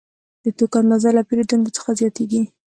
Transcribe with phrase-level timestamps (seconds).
[0.43, 2.41] د توکو اندازه له پیرودونکو څخه زیاتېږي